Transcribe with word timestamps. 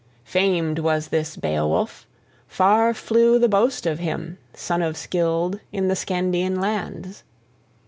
Famed 0.25 0.79
was 0.79 1.09
this 1.09 1.37
Beowulf: 1.37 2.07
{0a} 2.47 2.47
far 2.51 2.93
flew 2.95 3.37
the 3.37 3.47
boast 3.47 3.85
of 3.85 3.99
him, 3.99 4.39
son 4.51 4.81
of 4.81 4.95
Scyld, 4.95 5.59
in 5.71 5.89
the 5.89 5.95
Scandian 5.95 6.59
lands. 6.59 7.23